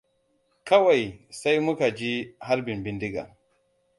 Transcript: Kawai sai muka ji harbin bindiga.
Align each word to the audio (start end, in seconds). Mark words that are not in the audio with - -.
Kawai 0.63 1.27
sai 1.29 1.59
muka 1.59 1.91
ji 1.95 2.35
harbin 2.39 2.83
bindiga. 2.83 3.37